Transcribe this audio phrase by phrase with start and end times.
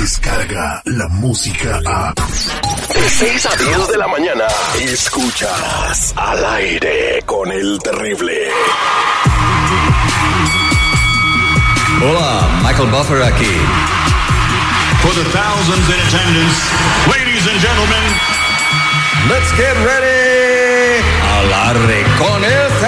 [0.00, 2.14] llega la música a...
[2.14, 4.46] De 6 a 10 de la mañana,
[4.80, 8.48] escuchas al aire con el terrible.
[12.02, 13.56] Hola, Michael Buffer aquí.
[15.02, 16.70] For the thousands in attendance,
[17.06, 18.40] ladies and gentlemen,
[19.28, 21.02] Let's get ready.
[21.22, 22.79] Al aire con el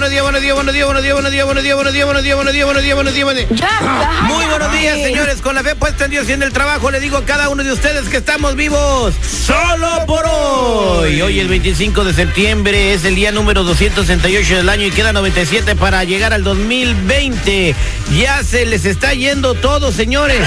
[0.00, 2.34] días, buenos días, buenos días, buenos días, buenos días, buenos días, buenos días, buenos días,
[2.34, 4.22] buenos días, buenos días, buenos días, buenos días, buenos días.
[4.22, 5.42] Muy buenos días, señores.
[5.42, 7.62] Con la fe puesta en Dios y en el trabajo, le digo a cada uno
[7.62, 11.20] de ustedes que estamos vivos solo por hoy.
[11.20, 15.76] Hoy es 25 de septiembre, es el día número 268 del año y queda 97
[15.76, 17.74] para llegar al 2020.
[18.18, 20.46] Ya se les está yendo todo, señores.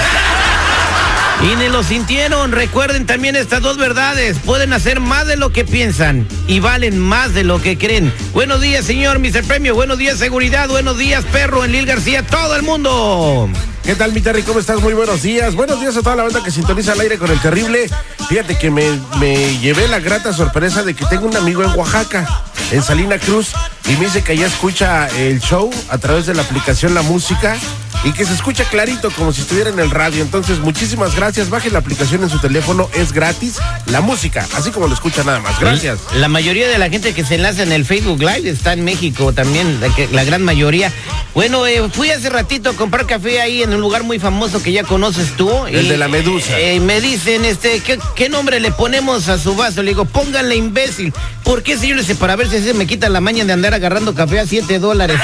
[1.42, 2.52] Y ni lo sintieron.
[2.52, 4.38] Recuerden también estas dos verdades.
[4.38, 8.12] Pueden hacer más de lo que piensan y valen más de lo que creen.
[8.32, 9.44] Buenos días, señor Mr.
[9.44, 9.74] Premio.
[9.74, 10.68] Buenos días, seguridad.
[10.68, 12.26] Buenos días, perro, en Lil García.
[12.26, 13.50] Todo el mundo.
[13.84, 14.42] ¿Qué tal, mi Terry?
[14.42, 14.80] ¿Cómo estás?
[14.80, 15.54] Muy buenos días.
[15.54, 17.88] Buenos días a toda la banda que sintoniza al aire con el terrible.
[18.28, 18.84] Fíjate que me,
[19.20, 22.26] me llevé la grata sorpresa de que tengo un amigo en Oaxaca,
[22.72, 23.52] en Salina Cruz,
[23.88, 27.56] y me dice que ya escucha el show a través de la aplicación La Música
[28.04, 30.22] y que se escucha clarito como si estuviera en el radio.
[30.22, 31.50] Entonces, muchísimas gracias.
[31.50, 33.56] Baje la aplicación en su teléfono, es gratis.
[33.86, 35.58] La música, así como lo escucha nada más.
[35.60, 35.98] Gracias.
[36.14, 39.32] La mayoría de la gente que se enlaza en el Facebook Live está en México
[39.32, 40.92] también, la, que- la gran mayoría.
[41.34, 44.72] Bueno, eh, fui hace ratito a comprar café ahí en un lugar muy famoso que
[44.72, 45.50] ya conoces tú.
[45.66, 46.58] El de la Medusa.
[46.58, 49.82] eh, me dicen, este, ¿qué, qué nombre le ponemos a su vaso?
[49.82, 51.12] Le digo, pónganle imbécil.
[51.44, 51.98] ¿Por qué, señor?
[52.00, 54.78] Dice, para ver si así me quita la maña de andar agarrando café a 7
[54.78, 55.18] dólares.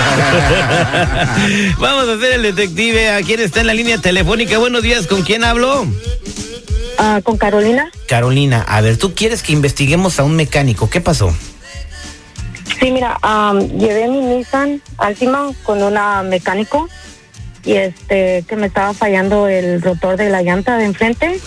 [1.78, 3.10] Vamos a hacer el detective.
[3.10, 4.58] ¿A quién está en la línea telefónica?
[4.58, 5.86] Buenos días, ¿con quién hablo?
[6.98, 7.90] Ah, con Carolina.
[8.06, 10.90] Carolina, a ver, tú quieres que investiguemos a un mecánico.
[10.90, 11.34] ¿Qué pasó?
[12.78, 16.88] Sí, mira, am, llevé mi Nissan Altima con una mecánico
[17.64, 21.40] y este que me estaba fallando el rotor de la llanta de enfrente,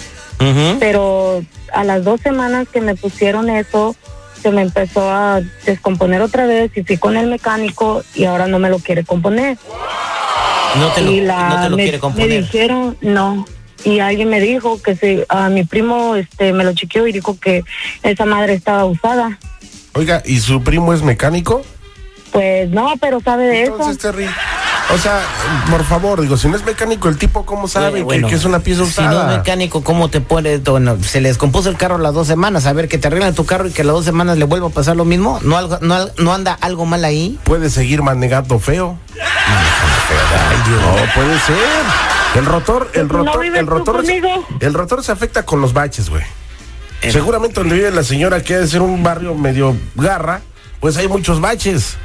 [0.80, 1.44] pero
[1.74, 3.96] a las dos semanas que me pusieron eso
[4.44, 8.59] se me empezó a descomponer otra vez y fui con el mecánico y ahora no
[8.59, 9.58] me lo quiere componer.
[10.78, 12.42] No te lo, y la, no te lo me, quiere me componer.
[12.42, 13.46] dijeron no
[13.86, 17.40] y alguien me dijo que si a mi primo este me lo chequeó y dijo
[17.40, 17.64] que
[18.02, 19.40] esa madre estaba usada.
[19.94, 21.64] Oiga, ¿y su primo es mecánico?
[22.31, 23.74] Pues no, pero sabe de eso.
[23.74, 24.28] Entonces, Terry.
[24.94, 25.21] O sea,
[25.71, 28.45] por favor, digo, si no es mecánico, el tipo, ¿cómo sabe que- Bueno, que, es
[28.45, 29.31] una pieza Si no usada?
[29.31, 30.57] es mecánico, ¿cómo te pone?
[30.57, 32.66] Bueno, se le descompuso el carro las dos semanas.
[32.66, 34.67] A ver, que te arreglan tu carro y que a las dos semanas le vuelva
[34.67, 35.39] a pasar lo mismo.
[35.41, 37.39] ¿No, algo, no, no anda algo mal ahí?
[37.44, 38.97] Puede seguir manejando feo.
[40.69, 41.55] No, puede ser.
[42.35, 44.47] El rotor, el ¿no rotor, el rotor, conmigo?
[44.59, 46.23] el rotor se afecta con los baches, güey.
[47.01, 47.11] Eh.
[47.11, 50.41] Seguramente donde vive la señora, que debe ser un barrio medio garra,
[50.79, 51.95] pues hay muchos baches.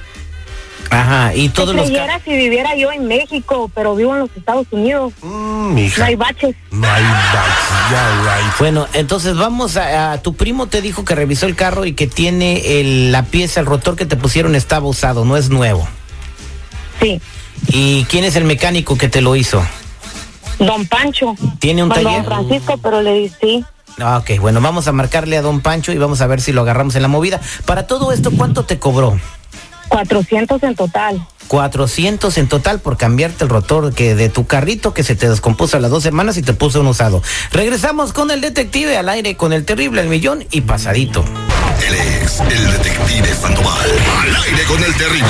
[0.91, 2.23] Ajá, y todos los creyera carros.
[2.25, 5.13] si viviera yo en México, pero vivo en los Estados Unidos.
[5.23, 5.77] Mm.
[5.99, 6.57] No hay baches.
[6.71, 8.55] No hay baches, ya.
[8.59, 12.07] Bueno, entonces vamos a, a- Tu primo te dijo que revisó el carro y que
[12.07, 15.87] tiene el- la pieza, el rotor que te pusieron estaba usado, no es nuevo.
[17.03, 17.21] Sí.
[17.69, 19.63] ¿Y quién es el mecánico que te lo hizo?
[20.59, 21.35] Don Pancho.
[21.59, 22.25] ¿Tiene un Bueno, taller?
[22.25, 23.65] Don Francisco, pero le di sí.
[24.01, 26.63] Ah, Ok, bueno, vamos a marcarle a don Pancho y vamos a ver si lo
[26.63, 27.41] agarramos en la movida.
[27.67, 29.19] Para todo esto, ¿cuánto te cobró?
[29.89, 31.27] 400 en total.
[31.49, 35.79] 400 en total por cambiarte el rotor que de tu carrito que se te descompuso
[35.79, 37.23] a las dos semanas y te puso un usado.
[37.53, 41.25] Regresamos con el detective al aire con el terrible el millón y pasadito.
[41.87, 43.91] Él es el detective Sandoval.
[44.21, 45.29] Al aire con el terrible.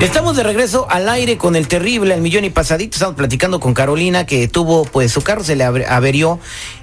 [0.00, 2.94] Estamos de regreso al aire con el terrible el millón y pasadito.
[2.96, 6.40] Estamos platicando con Carolina que tuvo, pues su carro se le aver- averió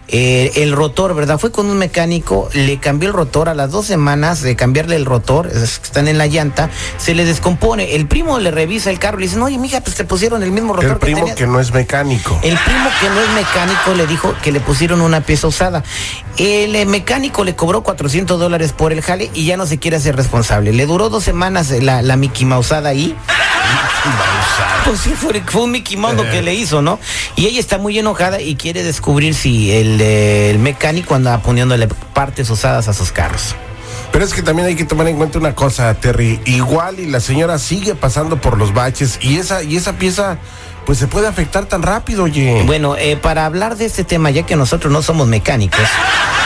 [0.10, 1.38] eh, el rotor, ¿verdad?
[1.38, 5.06] Fue con un mecánico, le cambió el rotor a las dos semanas de cambiarle el
[5.06, 7.96] rotor, es- están en la llanta, se le descompone.
[7.96, 10.52] El primo le revisa el carro y le dice, oye, mija, pues te pusieron el
[10.52, 11.36] mismo rotor El primo tenías".
[11.38, 12.40] que no es mecánico.
[12.44, 15.84] El primo que no es mecánico le dijo que le pusieron una pieza usada.
[16.38, 19.98] El eh, mecánico le cobró 400 dólares por el jale y ya no se quiere
[19.98, 20.72] hacer responsable.
[20.72, 23.16] Le duró dos semanas eh, la, la Mickey Mausada ahí.
[24.86, 26.98] Pues sí, fue, fue un Mickey Mouse lo que le hizo, ¿no?
[27.36, 32.50] Y ella está muy enojada y quiere descubrir si el, el mecánico anda poniéndole partes
[32.50, 33.56] usadas a sus carros.
[34.12, 36.40] Pero es que también hay que tomar en cuenta una cosa, Terry.
[36.46, 40.38] Igual y la señora sigue pasando por los baches y esa, y esa pieza
[40.86, 42.64] pues se puede afectar tan rápido, oye.
[42.66, 45.82] Bueno, eh, para hablar de este tema, ya que nosotros no somos mecánicos,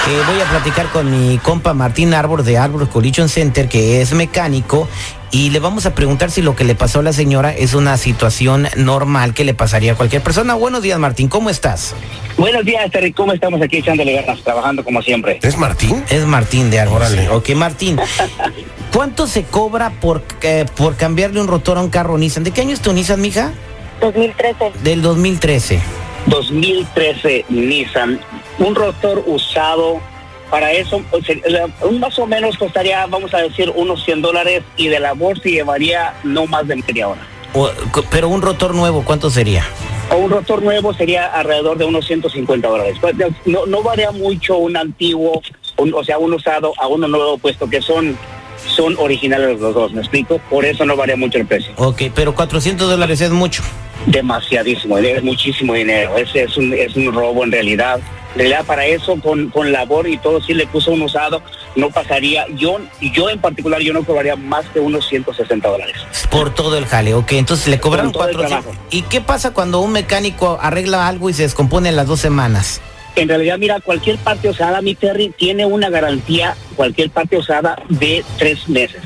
[0.09, 4.13] Eh, voy a platicar con mi compa Martín Arbor de Arbor Collision Center, que es
[4.13, 4.87] mecánico,
[5.29, 7.95] y le vamos a preguntar si lo que le pasó a la señora es una
[7.97, 10.55] situación normal que le pasaría a cualquier persona.
[10.55, 11.93] Buenos días, Martín, ¿cómo estás?
[12.35, 13.13] Buenos días, Terry.
[13.13, 15.39] ¿Cómo estamos aquí echándole ganas, trabajando como siempre?
[15.43, 16.03] ¿Es Martín?
[16.09, 17.01] Es Martín de Arbor.
[17.01, 17.29] Órale.
[17.29, 17.99] Ok, Martín.
[18.93, 22.43] ¿Cuánto se cobra por, eh, por cambiarle un rotor a un carro Nissan?
[22.43, 23.51] ¿De qué año es tu Nissan, mija?
[24.01, 24.71] 2013.
[24.83, 25.79] Del 2013.
[26.25, 28.19] 2013 Nissan,
[28.59, 29.99] un rotor usado.
[30.49, 31.01] Para eso,
[31.45, 35.39] la- un más o menos costaría, vamos a decir, unos 100 dólares y de labor
[35.41, 37.21] se llevaría no más de media hora.
[37.53, 37.69] O-
[38.09, 39.63] pero un rotor nuevo, ¿cuánto sería?
[40.09, 42.97] O un rotor nuevo sería alrededor de unos 150 dólares.
[42.99, 43.15] Pues,
[43.45, 45.41] No, no varía mucho un antiguo,
[45.77, 48.17] un- o sea, un usado a uno nuevo, puesto que son,
[48.75, 50.37] son originales los dos, ¿me explico?
[50.49, 51.71] Por eso no varía mucho el precio.
[51.77, 53.63] Ok, pero 400 dólares es mucho.
[54.07, 57.99] demasiadísimo, es muchísimo dinero, es, es, un, es un robo en realidad.
[58.33, 61.41] En realidad para eso con, con labor y todo, si le puso un usado,
[61.75, 62.77] no pasaría, yo,
[63.13, 65.95] yo en particular, yo no cobraría más que unos 160 dólares.
[66.29, 67.33] Por todo el jale, ok.
[67.33, 68.63] Entonces le cobraron Con todo el 400.
[68.65, 68.87] trabajo.
[68.89, 72.81] ¿Y qué pasa cuando un mecánico arregla algo y se descompone en las dos semanas?
[73.17, 78.23] En realidad, mira, cualquier parte usada, mi Terry, tiene una garantía, cualquier parte usada, de
[78.37, 79.01] tres meses.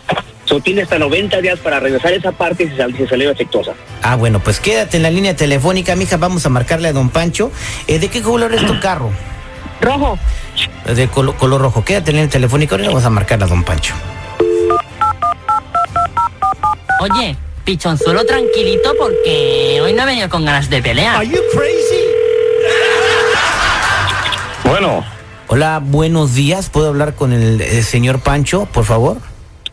[0.46, 3.72] So, tiene hasta 90 días para regresar esa parte si, sal- si salió defectuosa.
[4.04, 6.18] Ah, bueno, pues quédate en la línea telefónica, mija.
[6.18, 7.52] Vamos a marcarle a don Pancho.
[7.88, 9.10] Eh, ¿De qué color es tu carro?
[9.82, 10.20] Rojo.
[10.86, 11.84] De colo- color rojo.
[11.84, 12.76] Quédate en la línea telefónica.
[12.76, 13.96] Ahora vamos a marcarle a don Pancho.
[17.02, 21.24] Oye, pichonzuelo tranquilito porque hoy no he venido con ganas de pelear.
[24.64, 25.04] Bueno,
[25.48, 26.70] Hola, buenos días.
[26.70, 29.18] ¿Puedo hablar con el eh, señor Pancho, por favor?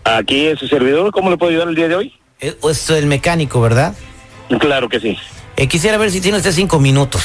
[0.05, 2.15] Aquí es su servidor, ¿cómo le puedo ayudar el día de hoy?
[2.41, 3.95] Eh, es el mecánico, ¿verdad?
[4.61, 5.17] Claro que sí.
[5.57, 7.23] Eh, quisiera ver si tiene usted cinco minutos.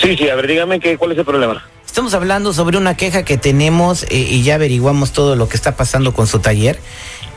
[0.00, 1.62] Sí, sí, a ver, dígame que, cuál es el problema.
[1.86, 5.76] Estamos hablando sobre una queja que tenemos eh, y ya averiguamos todo lo que está
[5.76, 6.78] pasando con su taller.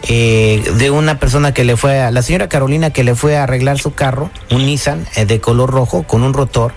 [0.08, 3.44] eh, de una persona que le fue a la señora Carolina que le fue a
[3.44, 6.74] arreglar su carro, un Nissan eh, de color rojo con un rotor,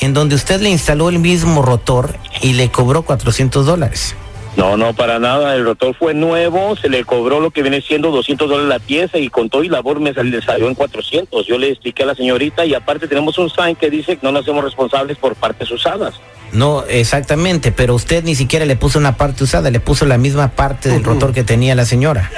[0.00, 4.14] en donde usted le instaló el mismo rotor y le cobró 400 dólares.
[4.56, 5.54] No, no, para nada.
[5.54, 9.18] El rotor fue nuevo, se le cobró lo que viene siendo 200 dólares la pieza
[9.18, 11.46] y con todo y labor me sal- le salió en 400.
[11.46, 14.32] Yo le expliqué a la señorita y aparte tenemos un sign que dice que no
[14.32, 16.14] nos hacemos responsables por partes usadas.
[16.52, 20.48] No, exactamente, pero usted ni siquiera le puso una parte usada, le puso la misma
[20.48, 22.30] parte del rotor que tenía la señora.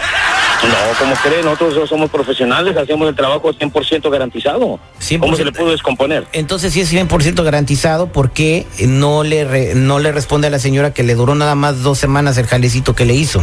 [0.62, 4.80] No, como cree, nosotros somos profesionales, hacemos el trabajo 100% garantizado.
[5.00, 5.20] 100%.
[5.20, 6.26] ¿Cómo se le pudo descomponer?
[6.32, 10.58] Entonces, si es 100% garantizado, ¿por qué no le, re- no le responde a la
[10.58, 13.40] señora que le duró nada más dos semanas el jalecito que le hizo?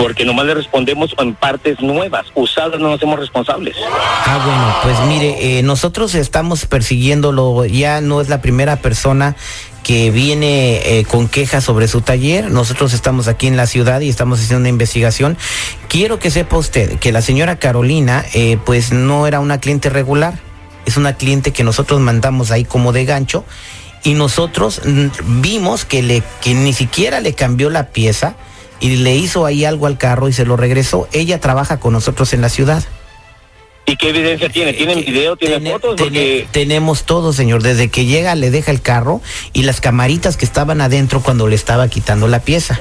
[0.00, 3.76] Porque nomás le respondemos en partes nuevas, usadas no nos hacemos responsables.
[4.26, 9.36] Ah, bueno, pues mire, eh, nosotros estamos persiguiéndolo, ya no es la primera persona
[9.82, 12.50] que viene eh, con quejas sobre su taller.
[12.50, 15.36] Nosotros estamos aquí en la ciudad y estamos haciendo una investigación.
[15.88, 20.38] Quiero que sepa usted que la señora Carolina, eh, pues no era una cliente regular,
[20.86, 23.44] es una cliente que nosotros mandamos ahí como de gancho
[24.02, 24.80] y nosotros
[25.24, 28.34] vimos que le que ni siquiera le cambió la pieza
[28.80, 31.08] y le hizo ahí algo al carro y se lo regresó.
[31.12, 32.82] Ella trabaja con nosotros en la ciudad.
[33.86, 34.72] ¿Y qué evidencia tiene?
[34.72, 35.36] ¿Tienen video?
[35.36, 35.96] ¿Tienen fotos?
[35.98, 37.62] Porque tenemos todo, señor.
[37.62, 39.20] Desde que llega, le deja el carro
[39.52, 42.78] y las camaritas que estaban adentro cuando le estaba quitando la pieza.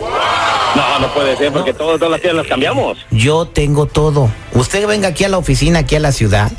[0.75, 2.97] no, no puede ser, porque todas, todas las piezas las cambiamos.
[3.09, 4.29] Yo tengo todo.
[4.53, 6.51] Usted venga aquí a la oficina, aquí a la ciudad.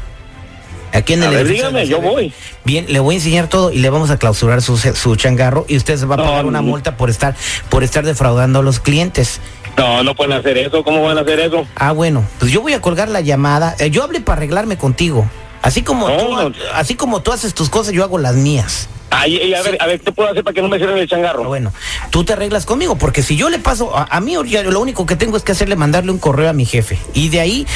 [0.92, 2.32] Aquí en A el ver, edificio dígame, yo voy.
[2.64, 5.76] Bien, le voy a enseñar todo y le vamos a clausurar su, su changarro y
[5.76, 7.34] usted se va a No, pagar una multa por estar
[7.68, 9.40] por estar defraudando a los clientes.
[9.76, 10.82] No, no pueden hacer eso.
[10.82, 11.66] ¿Cómo van a hacer eso?
[11.76, 13.76] Ah, bueno, pues yo voy a colgar la llamada.
[13.78, 15.28] Eh, yo hablé para arreglarme contigo.
[15.62, 16.52] Así como No, tú, no.
[16.74, 18.88] así como tú haces tus cosas, yo hago las mías.
[19.10, 21.08] Ay, ay, a ver, a ver, ¿qué puedo hacer para que no me cierren el
[21.08, 21.44] changarro?
[21.44, 21.72] Bueno,
[22.10, 25.04] tú te arreglas conmigo, porque si yo le paso, a, a mí ya lo único
[25.04, 26.96] que tengo es que hacerle mandarle un correo a mi jefe.
[27.12, 27.66] Y de ahí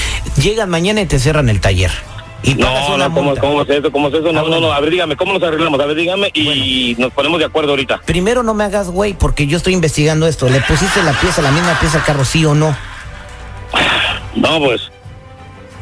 [0.40, 1.90] llegan mañana y te cierran el taller.
[2.44, 3.34] Y No, no, ¿cómo.
[3.36, 3.90] ¿cómo es eso?
[3.90, 4.28] ¿Cómo es eso?
[4.28, 5.80] Ah, No, no, no, a ver, dígame, ¿cómo nos arreglamos?
[5.80, 8.02] A ver, dígame y nos ponemos de acuerdo ahorita.
[8.04, 10.48] Primero no me hagas güey, porque yo estoy investigando esto.
[10.48, 12.76] ¿Le pusiste la pieza, la misma pieza al carro, sí o no?
[14.34, 14.90] No, pues,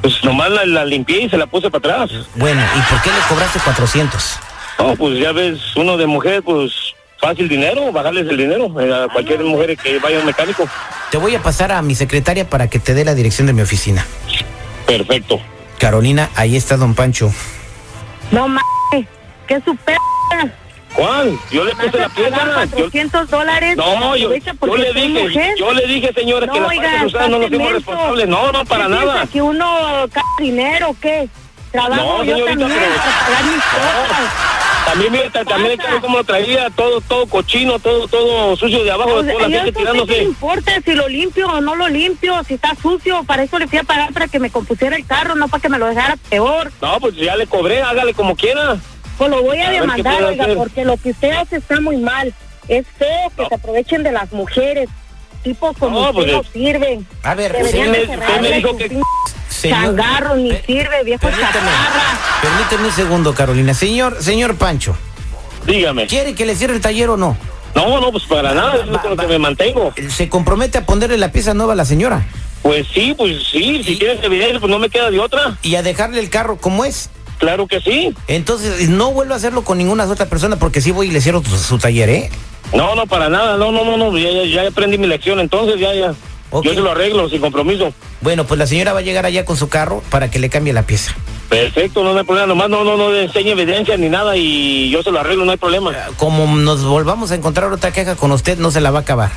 [0.02, 2.26] pues nomás la, la limpié y se la puse para atrás.
[2.36, 4.38] Bueno, ¿y por qué le cobraste 400?
[4.78, 6.72] No, pues ya ves, uno de mujer, pues
[7.18, 10.68] fácil dinero, bajarles el dinero eh, a cualquier mujer que vaya a un mecánico.
[11.10, 13.62] Te voy a pasar a mi secretaria para que te dé la dirección de mi
[13.62, 14.06] oficina.
[14.86, 15.40] Perfecto.
[15.86, 17.32] Carolina, ahí está don Pancho.
[18.30, 19.08] No mames.
[19.48, 19.96] ¿Qué super?
[20.94, 21.36] ¿Cuál?
[21.50, 22.06] Yo le puse la.
[22.14, 23.76] Yo- 400 dólares.
[23.76, 25.54] no, yo, yo le dije, mujer.
[25.58, 27.72] yo le dije, señora, que No, las oiga, usadas no nos menso.
[27.72, 28.28] responsables.
[28.28, 29.26] No, no, para ¿Qué nada.
[29.26, 31.28] ¿Que uno caga dinero o qué?
[31.72, 34.32] Trabajo No, yo señorita, también pero- para pagar mis cosas.
[34.86, 38.90] También mira, ta- también el como lo traía, todo, todo cochino, todo, todo sucio de
[38.90, 40.12] abajo, Pues, de toda la tirándose.
[40.18, 43.68] me importa si lo limpio o no lo limpio, si está sucio, para eso le
[43.68, 46.16] fui a pagar para que me compusiera el carro, no para que me lo dejara
[46.28, 46.72] peor.
[46.82, 48.76] No, pues ya le cobré, hágale como quiera.
[49.18, 50.56] Pues lo voy a, A ver, ¿qué demandar, oiga, hacer?
[50.56, 52.34] porque lo que usted hace está muy mal.
[52.68, 54.88] Es feo que se aprovechen de las mujeres.
[55.42, 57.06] Tipos como No, usted pues, no sirven.
[57.24, 59.00] A ver, usted me- usted me cerrarle dijo que-
[59.62, 61.70] Señor- ni Pe- sirve, viejo Permíteme,
[62.42, 63.74] permíteme un segundo, Carolina.
[63.74, 64.96] Señor, señor Pancho,
[65.66, 66.06] Dígame.
[66.06, 67.36] ¿quiere que le cierre el taller o no?
[67.74, 69.94] No, no, pues para nada, es lo que me mantengo.
[70.10, 72.26] ¿Se compromete a ponerle la pieza nueva a la señora?
[72.62, 75.56] Pues sí, pues sí, si tienes evidencia, pues no me queda de otra.
[75.62, 77.08] Y a dejarle el carro como es.
[77.38, 78.14] Claro que sí.
[78.28, 81.42] Entonces, no vuelvo a hacerlo con ninguna otra persona porque sí voy y le cierro
[81.42, 82.30] su, su taller, ¿eh?
[82.72, 85.80] No, no, para nada, no, no, no, no, ya, ya, ya aprendí mi lección, entonces
[85.80, 86.14] ya, ya.
[86.62, 87.92] Yo se lo arreglo sin compromiso.
[88.20, 90.72] Bueno, pues la señora va a llegar allá con su carro para que le cambie
[90.72, 91.14] la pieza.
[91.48, 94.88] Perfecto, no, no hay problema, nomás no, no, no le enseñe evidencia ni nada y
[94.90, 95.92] yo se lo arreglo, no hay problema.
[96.16, 99.30] Como nos volvamos a encontrar otra queja con usted, no se la va a acabar.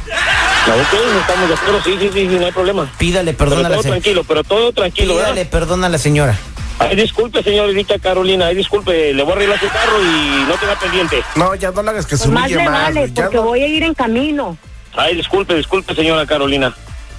[0.67, 2.91] No, ok, estamos de acuerdo, sí, sí, sí, sí, no hay problema.
[2.97, 4.01] Pídale Pero perdón a la todo señora.
[4.01, 5.51] tranquilo, pero todo tranquilo, Pídale ¿verdad?
[5.51, 6.37] perdón a la señora.
[6.79, 10.75] Ay, disculpe, señorita Carolina, ay, disculpe, le voy a arreglar su carro y no tenga
[10.79, 11.23] pendiente.
[11.35, 12.81] No, ya no le hagas que se Pues más humille le más.
[12.95, 14.57] vale, porque no- voy a ir en camino.
[14.95, 16.73] Ay, disculpe, disculpe, señora Carolina.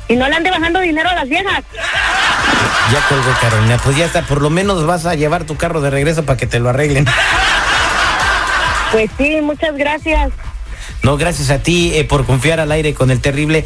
[0.09, 1.65] Y no le ande bajando dinero a las viejas.
[2.93, 3.79] Ya colgó Carolina.
[3.83, 6.47] Pues ya está, por lo menos vas a llevar tu carro de regreso para que
[6.47, 7.07] te lo arreglen.
[8.93, 10.31] Pues sí, muchas gracias.
[11.03, 13.65] No, gracias a ti eh, por confiar al aire con el terrible.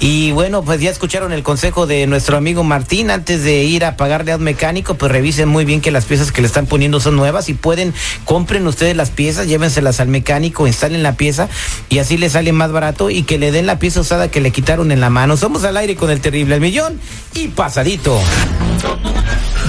[0.00, 3.10] Y bueno, pues ya escucharon el consejo de nuestro amigo Martín.
[3.10, 6.30] Antes de ir a pagarle a un mecánico, pues revisen muy bien que las piezas
[6.30, 7.48] que le están poniendo son nuevas.
[7.48, 7.92] Y pueden,
[8.24, 11.48] compren ustedes las piezas, llévenselas al mecánico, instalen la pieza
[11.88, 14.52] y así les sale más barato y que le den la pieza usada que le
[14.52, 15.36] quitaron en la mano.
[15.36, 17.00] Somos al aire con el terrible al millón
[17.34, 18.20] y pasadito.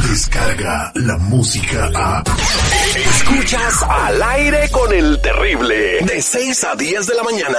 [0.10, 2.24] Descarga la música a.
[2.96, 6.00] Escuchas al aire con el terrible.
[6.06, 7.58] De 6 a 10 de la mañana.